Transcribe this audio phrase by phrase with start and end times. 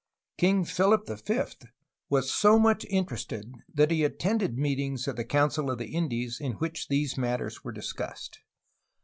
[0.39, 1.67] King Philip V
[2.09, 6.53] was so much interested that he attended meetings of the Council of the Indies in
[6.53, 8.39] which these matters were discussed.